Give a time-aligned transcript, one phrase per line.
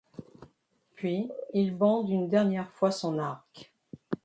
[0.95, 3.71] Puis il bande une dernière fois son arc.